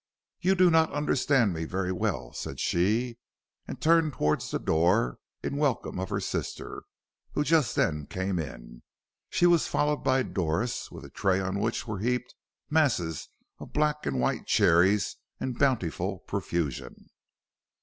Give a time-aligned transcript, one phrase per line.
[0.39, 3.19] "You do not understand me very well," said she,
[3.67, 6.81] and turned towards the door in welcome of her sister,
[7.33, 8.81] who just then came in.
[9.29, 12.33] She was followed by Doris with a tray on which were heaped
[12.67, 13.29] masses
[13.59, 17.11] of black and white cherries in bountiful profusion.